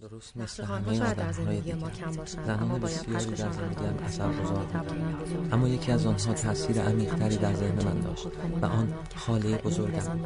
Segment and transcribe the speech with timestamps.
[0.00, 1.76] درست مثل همه آدمهای دیگر.
[2.46, 4.66] زنان بسیاری در زندگیم اثر گذار
[5.52, 8.26] اما یکی از آنها تاثیر عمیقتری در ذهن من داشت
[8.62, 10.20] و آن خاله بزرگم.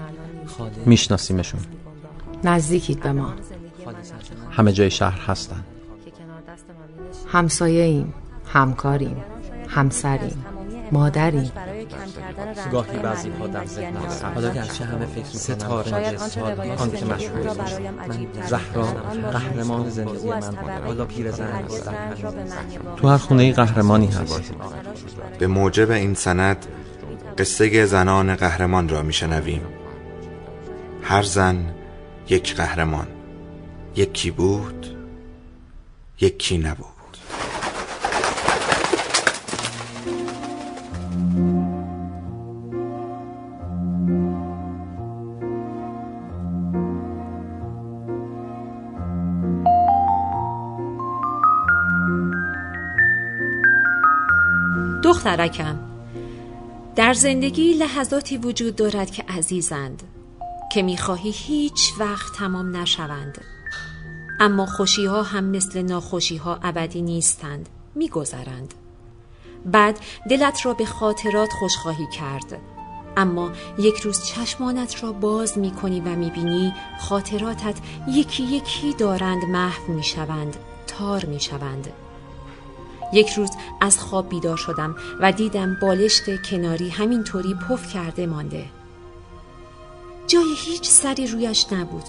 [0.46, 1.61] خاله میشناسیمشون
[2.45, 3.35] نزدیکید به ما.
[4.51, 5.64] همه جای شهر هستن.
[7.29, 8.14] همسایه ایم
[8.46, 9.25] همکاریم
[9.68, 10.45] همسریم
[10.93, 11.52] مادریم.
[12.73, 16.19] گاهی بعضی ها در ذهن هست حالا گرچه همه فکر ستاره
[16.77, 18.84] آن که مشهور من زهرا
[19.33, 21.95] قهرمان زندگی من حالا پیرزن هستم
[22.97, 24.52] تو هر خونه قهرمانی هست
[25.38, 26.66] به موجب این سند
[27.38, 29.62] قصه زنان قهرمان را میشنویم.
[31.02, 31.74] هر زن
[32.29, 33.07] یک قهرمان.
[33.96, 34.87] یکی بود
[36.21, 36.90] یکی نبود.
[55.11, 55.79] دخترکم
[56.97, 60.03] در زندگی لحظاتی وجود دارد که عزیزند
[60.73, 63.38] که می‌خواهی هیچ وقت تمام نشوند.
[64.41, 68.75] اما خوشی ها هم مثل ناخوشی ها ابدی نیستند میگذرند.
[69.65, 69.99] بعد
[70.31, 72.59] دلت را به خاطرات خوشخواهی کرد.
[73.16, 77.77] اما یک روز چشمانت را باز می کنی و می بینی خاطراتت
[78.09, 80.56] یکی یکی دارند محو می شوند
[80.87, 81.93] تار می شوند
[83.12, 83.50] یک روز
[83.81, 88.65] از خواب بیدار شدم و دیدم بالشت کناری همینطوری پف کرده مانده.
[90.27, 92.05] جای هیچ سری رویش نبود.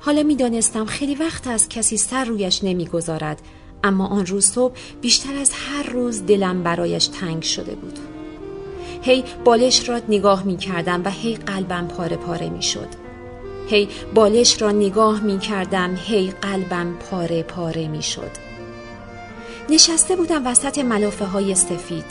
[0.00, 3.42] حالا می‌دانستم خیلی وقت از کسی سر رویش نمی‌گذارد
[3.84, 7.98] اما آن روز صبح بیشتر از هر روز دلم برایش تنگ شده بود.
[9.02, 12.88] هی بالش را نگاه می کردم و هی قلبم پاره پاره می شد
[13.68, 18.51] هی بالش را نگاه می کردم هی قلبم پاره پاره می شد
[19.70, 22.04] نشسته بودم وسط ملافه های سفید.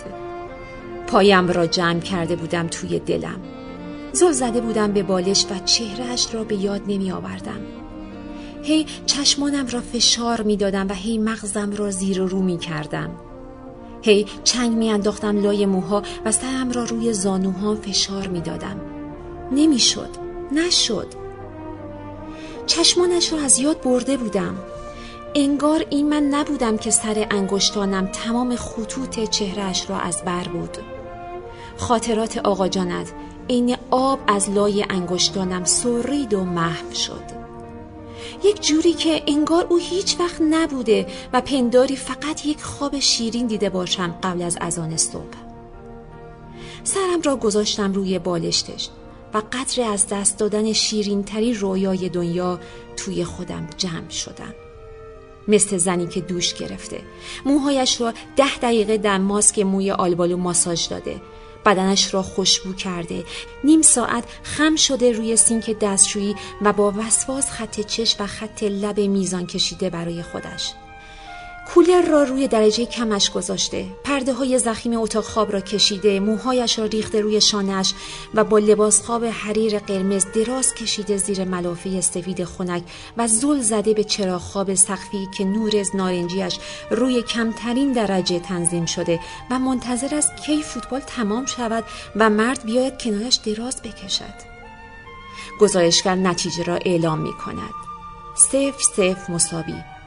[1.08, 3.42] پایم را جمع کرده بودم توی دلم.
[4.14, 7.60] زل زده بودم به بالش و چهرهش را به یاد نمی آوردم
[8.64, 13.10] هی چشمانم را فشار می دادم و هی مغزم را زیر و رو می کردم
[14.02, 18.82] هی چنگ می انداختم لای موها و سرم را روی زانوها فشار می دادم
[19.52, 20.10] نمی شد
[20.52, 21.08] نشد.
[22.68, 24.56] چشمانش را از یاد برده بودم.
[25.36, 30.78] انگار این من نبودم که سر انگشتانم تمام خطوط چهرش را از بر بود
[31.78, 33.14] خاطرات آقا جانت
[33.50, 37.24] عین آب از لای انگشتانم سرید و محو شد.
[38.44, 43.70] یک جوری که انگار او هیچ وقت نبوده و پنداری فقط یک خواب شیرین دیده
[43.70, 45.38] باشم قبل از اذان صبح.
[46.84, 48.90] سرم را گذاشتم روی بالشتش
[49.34, 52.60] و قدر از دست دادن شیرین تری رویای دنیا
[52.98, 54.54] توی خودم جمع شدم.
[55.48, 57.02] مثل زنی که دوش گرفته.
[57.46, 61.22] موهایش را ده دقیقه در ماسک موی آلبالو ماساژ داده.
[61.66, 63.24] بدنش را خوشبو کرده.
[63.64, 69.00] نیم ساعت خم شده روی سینک دستشویی و با وسواس خط چش و خط لب
[69.00, 70.74] میزان کشیده برای خودش.
[71.74, 73.86] کولر را روی درجه کمش گذاشته.
[74.04, 77.94] پرده های زخیم اتاق خواب را کشیده موهایش را ریخته روی شانش
[78.34, 82.84] و با لباس خواب حریر قرمز دراز کشیده زیر ملافه سفید خنک
[83.18, 86.58] و زل زده به چراغ خواب سخفی که نور نارنجیش
[86.90, 89.20] روی کمترین درجه تنظیم شده
[89.52, 91.84] و منتظر است کی فوتبال تمام شود
[92.16, 94.52] و مرد بیاید کنارش دراز بکشد.
[95.60, 97.74] گزارشگر نتیجه را اعلام می کند
[98.36, 100.01] صفر صفر مساوی.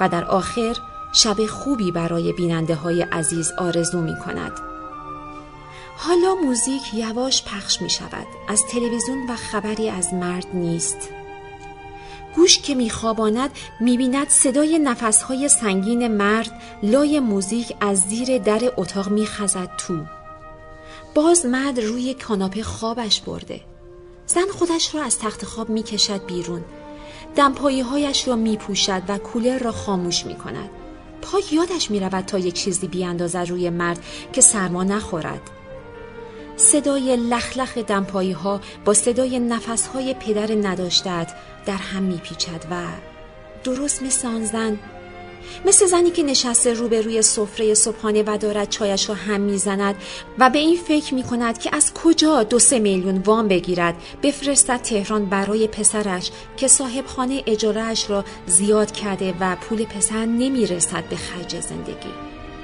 [0.00, 0.76] و در آخر
[1.12, 4.52] شب خوبی برای بیننده های عزیز آرزو می کند.
[5.96, 8.26] حالا موزیک یواش پخش می شود.
[8.48, 11.08] از تلویزیون و خبری از مرد نیست.
[12.36, 13.50] گوش که میخواباند
[13.80, 20.04] می‌بیند صدای نفسهای سنگین مرد لای موزیک از زیر در اتاق میخزد تو
[21.14, 23.60] باز مرد روی کاناپه خوابش برده
[24.26, 26.64] زن خودش را از تخت خواب می‌کشد بیرون
[27.36, 30.70] دمپایی هایش را می پوشد و کولر را خاموش می کند.
[31.52, 35.40] یادش می رود تا یک چیزی بیاندازد روی مرد که سرما نخورد.
[36.56, 41.36] صدای لخلخ دمپایی ها با صدای نفس های پدر نداشتد
[41.66, 42.84] در هم می پیچد و
[43.64, 44.78] درست مثل آن زن
[45.64, 49.94] مثل زنی که نشسته روبروی سفره صبحانه و دارد چایش را هم می‌زند
[50.38, 54.82] و به این فکر می کند که از کجا دو سه میلیون وام بگیرد بفرستد
[54.82, 61.16] تهران برای پسرش که صاحب خانه اجارهش را زیاد کرده و پول پسر نمی‌رسد به
[61.16, 62.12] خرج زندگی.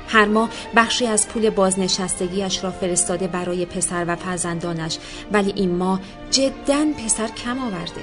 [0.08, 4.98] هر ماه بخشی از پول بازنشستگیش را فرستاده برای پسر و فرزندانش
[5.32, 6.00] ولی این ماه
[6.30, 8.00] جدا پسر کم آورده.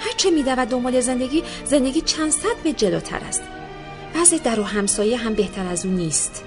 [0.00, 3.42] هرچه میدود دنبال زندگی زندگی چند صد به جلوتر است.
[4.14, 6.44] وضع در و همسایه هم بهتر از او نیست.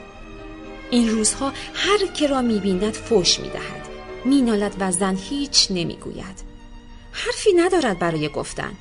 [0.92, 3.88] این روزها هر که را می‌بیند فوش می‌دهد.
[4.25, 6.44] مینالد و زن هیچ نمی‌گوید.
[7.12, 8.71] حرفی ندارد برای گفتن.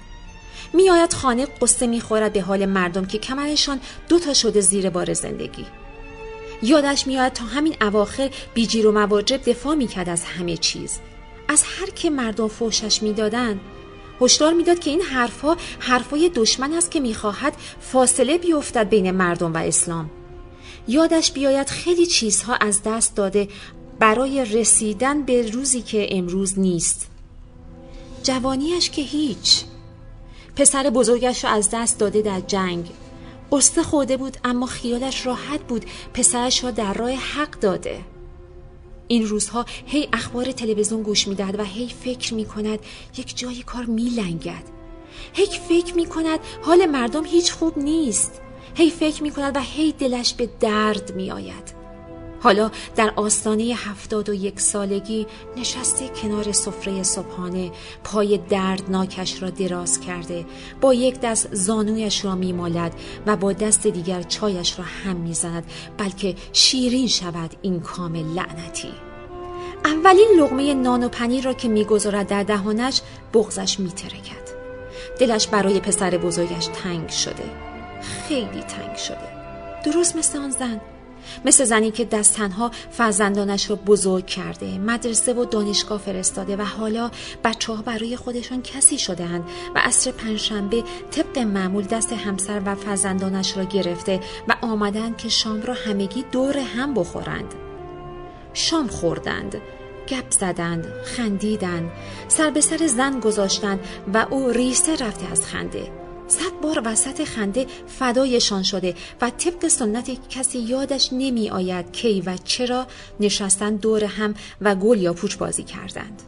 [0.72, 5.66] میآید خانه قصه می‌خورد به حال مردم که کمرشان دوتا شده زیر بار زندگی.
[6.62, 10.98] یادش میآید تا همین اواخر بیجیر و مواجب دفاع می‌کرد از همه چیز.
[11.48, 13.60] از هر که مردم فوشش می‌دادند
[14.20, 19.56] هشدار می‌داد که این حرفها حرفای دشمن است که می‌خواهد فاصله بیفتد بین مردم و
[19.56, 20.10] اسلام.
[20.88, 23.48] یادش بیاید خیلی چیزها از دست داده
[23.98, 27.08] برای رسیدن به روزی که امروز نیست.
[28.22, 29.64] جوانیش که هیچ.
[30.56, 32.90] پسر بزرگش را از دست داده در جنگ.
[33.52, 35.84] قصه خوده بود اما خیالش راحت بود.
[36.14, 38.00] پسرش را در راه حق داده.
[39.08, 42.78] این روزها هی اخبار تلویزیون گوش می‌دهد و هی فکر می کند
[43.18, 44.64] یک جایی کار می لنگد
[45.32, 48.40] هی فکر می کند حال مردم هیچ خوب نیست.
[48.74, 51.81] هی فکر می کند و هی دلش به درد می آید
[52.42, 57.70] حالا در آستانه هفتاد و یک سالگی نشسته کنار سفره صبحانه
[58.04, 60.46] پای دردناکش را دراز کرده
[60.80, 62.94] با یک دست زانویش را میمالد
[63.26, 65.64] و با دست دیگر چایش را هم می‌زند
[65.98, 68.92] بلکه شیرین شود این کام لعنتی.
[69.84, 73.00] اولین لغمه نان و پنیر را که می‌گذارد در دهانش
[73.34, 74.52] بغزش میترکد.
[75.18, 77.44] دلش برای پسر بزرگش تنگ شده.
[78.28, 79.28] خیلی تنگ شده.
[79.84, 80.80] درست مثل آن زن.
[81.44, 87.10] مثل زنی که دست تنها فرزندانش را بزرگ کرده مدرسه و دانشگاه فرستاده و حالا
[87.44, 92.74] بچه ها برای خودشان کسی شده هند و عصر پنجشنبه طبق معمول دست همسر و
[92.74, 97.54] فرزندانش را گرفته و آمدند که شام را همگی دور هم بخورند.
[98.54, 99.56] شام خوردند
[100.08, 101.90] گپ زدند خندیدند
[102.28, 103.80] سر به سر زن گذاشتند
[104.14, 106.01] و او ریسته رفته از خنده.
[106.32, 112.36] صد بار وسط خنده فدایشان شده و طبق سنت کسی یادش نمی آید کی و
[112.44, 112.86] چرا
[113.20, 116.22] نشستن دور هم و گل یا پوچ بازی کردند.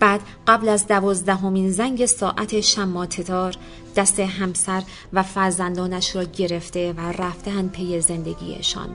[0.00, 3.54] بعد قبل از دوازدهمین زنگ ساعت شماتدار
[3.96, 4.82] دست همسر
[5.12, 8.88] و فرزندانش را گرفته و رفتهاند پی زندگیشان.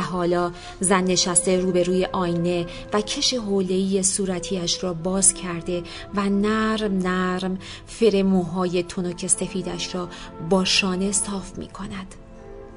[0.00, 5.82] حالا زن نشسته روبروی آینه و کش حولهی صورتیش را باز کرده
[6.14, 10.08] و نرم نرم فر موهای تنک سفیدش را
[10.50, 12.14] با شانه صاف می کند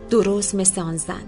[0.10, 1.24] درست مثل آن زن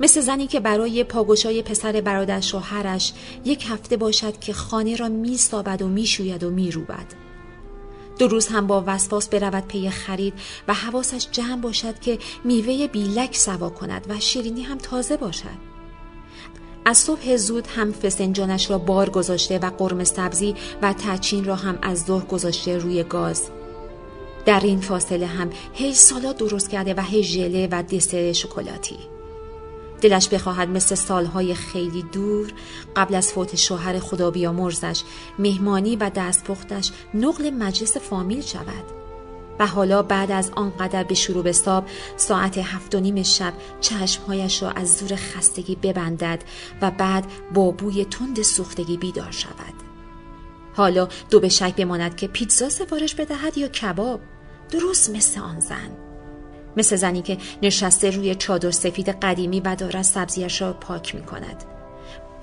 [0.00, 3.12] مثل زنی که برای پاگوشای پسر برادر شوهرش
[3.44, 7.29] یک هفته باشد که خانه را می سابد و می شوید و می روبد.
[8.20, 10.34] دو روز هم با وسواس برود پی خرید
[10.68, 15.70] و حواسش جمع باشد که میوه بیلک سوا کند و شیرینی هم تازه باشد.
[16.84, 21.78] از صبح زود هم فسنجانش را بار گذاشته و قرم سبزی و تچین را هم
[21.82, 23.50] از ظهر گذاشته روی گاز.
[24.46, 28.96] در این فاصله هم هی سالاد درست کرده و هی ژله و دسر شکلاتی.
[30.00, 32.52] دلش بخواهد مثل سالهای خیلی دور
[32.96, 35.02] قبل از فوت شوهر خدا بیامرزش
[35.38, 39.00] مهمانی و دستپختش نقل مجلس فامیل شود.
[39.60, 41.84] و حالا بعد از آنقدر به شروع ساب
[42.16, 46.44] ساعت هفت و نیم شب چشمهایش را از زور خستگی ببندد
[46.82, 47.24] و بعد
[47.54, 49.74] با بوی تند سوختگی بیدار شود.
[50.74, 54.20] حالا دو به شک بماند که پیتزا سفارش بدهد یا کباب
[54.70, 56.09] درست مثل آن زن.
[56.76, 61.64] مثل زنی که نشسته روی چادر سفید قدیمی و دارد سبزیش را پاک می کند.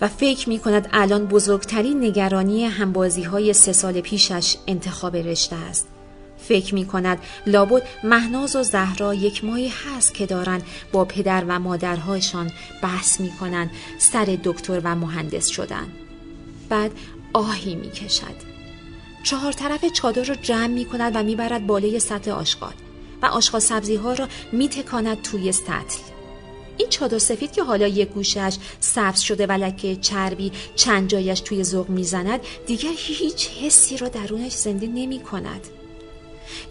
[0.01, 5.87] و فکر می کند الان بزرگترین نگرانی همبازی های سه سال پیشش انتخاب رشته است.
[6.37, 11.59] فکر می کند لابد مهناز و زهرا یک ماهی هست که دارند با پدر و
[11.59, 12.51] مادرهایشان
[12.81, 15.87] بحث می کنند سر دکتر و مهندس شدن.
[16.69, 16.91] بعد
[17.33, 18.57] آهی می کشد.
[19.23, 22.73] چهار طرف چادر را جمع می کند و می برد بالای سطح آشغال.
[23.21, 25.99] و آشغال سبزی ها را می تکاند توی سطل.
[26.77, 31.63] این چادر سفید که حالا یک گوشش سبز شده و لکه چربی چند جایش توی
[31.63, 35.67] ذوق می‌زند دیگر هیچ حسی را درونش زنده نمی کند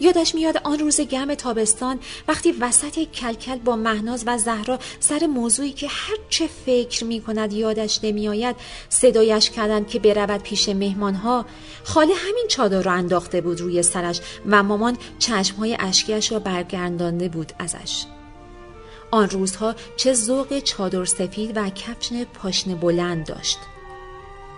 [0.00, 5.73] یادش میاد آن روز گرم تابستان وقتی وسط کلکل با مهناز و زهرا سر موضوعی
[5.73, 8.56] که هر چه فکر می کند یادش نمیآید
[8.88, 11.47] صدایش کردند که برود پیش مهمانها.
[11.85, 17.52] خاله همین چادر را انداخته بود روی سرش و مامان چشمهای اشکیش را برگردانده بود
[17.59, 18.04] ازش.
[19.11, 23.59] آن روزها چه ذوق چادر سفید و کفشن پاشنه بلند داشت.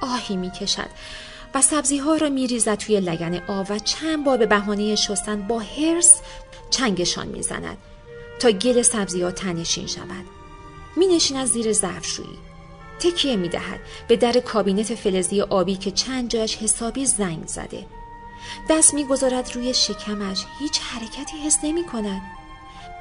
[0.01, 0.89] آهی می‌کشد.
[1.59, 5.59] و سبزی ها را میریزد توی لگن آب و چند بار به بهانه شستن با
[5.59, 6.21] هرس
[6.71, 7.79] چنگشان می‌زند
[8.39, 10.25] تا گل سبزی ها تنشین شود.
[10.97, 12.39] می از زیر ظرفشویی.
[13.01, 17.87] تکیه می دهد به در کابینت فلزی آبی که چند جایش حسابی زنگ زده.
[18.71, 20.45] دست می‌گذارد روی شکمش.
[20.59, 22.23] هیچ حرکتی حس نمی کند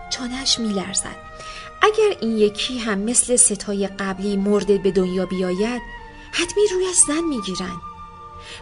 [0.10, 1.18] چانش میلرزد.
[1.82, 5.82] اگر این یکی هم مثل ستای قبلی مرده به دنیا بیاید
[6.32, 7.97] حتمی رویش زن می‌گیرند.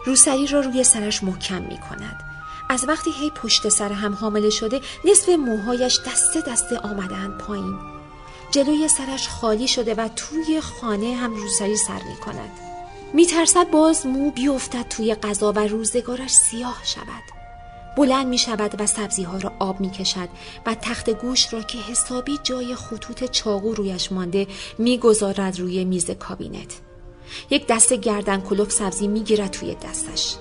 [0.04, 2.24] روسری را روی سرش محکم می کند
[2.68, 7.78] از وقتی هی پشت سر هم حامله شده نصف موهایش دسته دسته آمدن پایین.
[8.50, 12.50] جلوی سرش خالی شده و توی خانه هم روسری سر می کند
[13.14, 17.36] می ترسد باز مو بیفتد توی غذا و روزگارش سیاه شود.
[17.96, 20.28] بلند می شود و سبزی ها را آب می کشد
[20.66, 24.46] و تخت گوش را که حسابی جای خطوط چاقو رویش مانده
[24.78, 26.85] می گذارد روی میز کابینت.
[27.50, 30.36] یک دست گردن کلفت سبزی می‌گیرد توی دستش.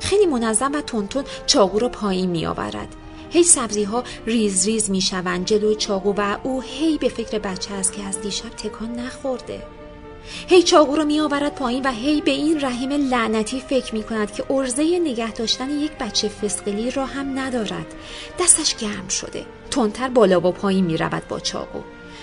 [0.00, 2.96] خیلی منظم و تندتند چاقو رو پایین می آورد
[3.30, 7.74] هی سبزی ها ریز ریز می شوند جلو چاقو و او هی به فکر بچه
[7.74, 9.62] است که از دیشب تکان نخورده.
[10.48, 14.32] هی چاقو رو می آورد پایین و هی به این رحیم لعنتی فکر می کند
[14.32, 17.86] که عرضه نگه داشتن یک بچه فسقلی را هم ندارد.
[18.40, 19.46] دستش گرم شده.
[19.70, 21.80] تندتر بالا و پایین می رود با چاقو.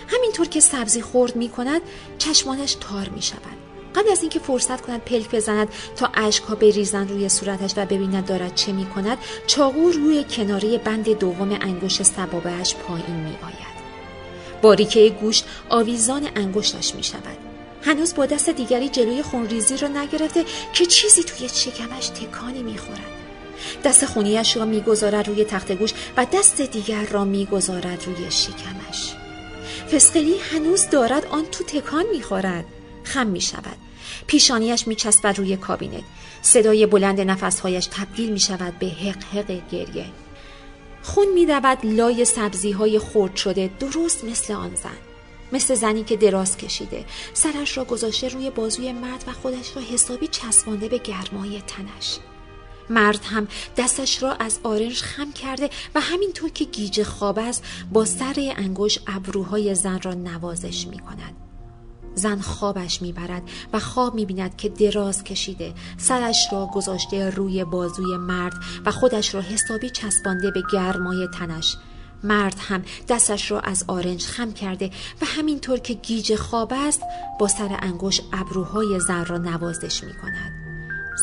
[0.08, 1.82] همینطور که سبزی خورد می کند
[2.18, 3.58] چشمانش تار می شود
[3.96, 8.56] قبل از اینکه فرصت کند پلک بزند تا اشکها بریزند روی صورتش و ببیند دارد
[8.56, 9.18] چه می کند
[9.48, 13.82] چاقو روی کناره بند دوم انگشت سبابهش پایین می آید
[14.62, 17.38] باریکه گوشت آویزان انگشتش می شود
[17.82, 23.00] هنوز با دست دیگری جلوی خونریزی را نگرفته که چیزی توی شکمش تکانی می‌خورد.
[23.84, 29.16] دست خونیش را می‌گذارد روی تخت گوش و دست دیگر را می‌گذارد روی شکمش.
[29.92, 32.66] فسقلی هنوز دارد آن تو تکان می‌خورد.
[33.04, 33.78] خم می شود.
[34.28, 36.04] پیشانیش می چسبد روی کابینت
[36.42, 40.06] صدای بلند نفسهایش تبدیل می شود به حق گریه.
[41.04, 44.98] خون می دود لای سبزی های خورد شده درست مثل آن زن.
[45.52, 47.06] مثل زنی که دراز کشیده.
[47.34, 52.18] سرش را گذاشته روی بازوی مرد و خودش را حسابی چسبانده به گرمای تنش.
[52.90, 58.06] مرد هم دستش را از آرنج خم کرده و همینطور که گیج خواب است با
[58.06, 61.41] سر انگوش ابروهای زن را نوازش می کند.
[62.16, 68.54] زن خوابش می‌برد و خواب می‌بیند که دراز کشیده سرش را گذاشته روی بازوی مرد
[68.86, 71.78] و خودش را حسابی چسبانده به گرمای تنش.
[72.24, 74.92] مرد هم دستش را از آرنج خم کرده
[75.22, 77.02] و همینطور که گیج خواب است
[77.40, 80.52] با سر انگوش ابروهای زن را نوازش می کند.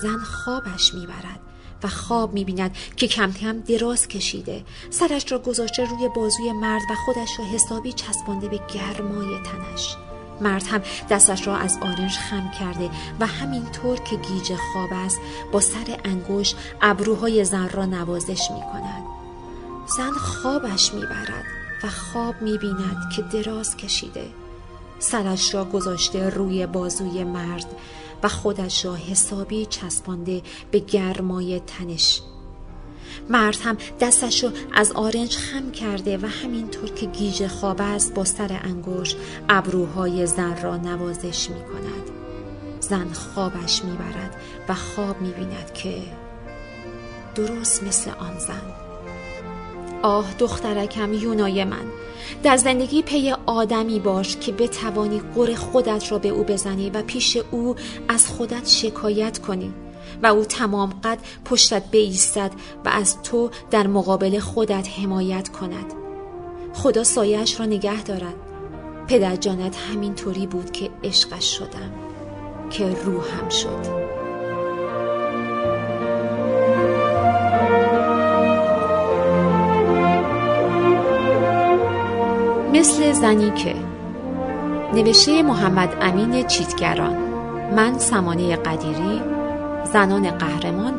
[0.03, 1.41] زن خوابش می‌برد
[1.83, 4.65] و خواب می‌بیند که کم کم دراز کشیده.
[4.91, 9.97] سرش را گذاشته روی بازوی مرد و خودش را حسابی چسبانده به گرمای تنش.
[10.41, 12.91] مرد هم دستش را از آرنج خم کرده
[13.21, 15.21] و همینطور که گیج خواب است
[15.53, 19.03] با سر انگوش ابروهای زن را نوازش می کند
[19.97, 21.45] زن خوابش می برد
[21.83, 24.27] و خواب می بیند که دراز کشیده.
[24.99, 27.67] سرش را گذاشته روی بازوی مرد
[28.23, 32.23] و خودش را حسابی چسبانده به گرمای تنش
[33.29, 38.25] مرد هم دستش رو از آرنج خم کرده و همینطور که گیج خواب است با
[38.25, 39.15] سر انگوش
[39.49, 42.11] ابروهای زن را نوازش می کند
[42.81, 44.37] زن خوابش می برد
[44.69, 46.03] و خواب می بیند که
[47.35, 48.63] درست مثل آن زن.
[50.03, 51.85] آه دخترکم یونای من
[52.43, 57.39] در زندگی پی آدمی باش که بتوانی قر خودت را به او بزنی و پیش
[57.51, 57.77] او
[58.09, 59.73] از خودت شکایت کنی.
[60.23, 62.51] و او تمام قد پشتت بیستد
[62.85, 65.93] و از تو در مقابل خودت حمایت کند.
[66.75, 68.35] خدا سایش را نگه دارد.
[69.09, 71.93] پدر جانت همین طوری بود که عشقش شدم
[72.71, 74.09] که روحم شد.
[82.73, 83.75] مثل زنی که
[84.95, 87.17] نوشته محمد امین چیتگران
[87.77, 89.38] من سمانه قدیری
[89.93, 90.99] زنان قهرمان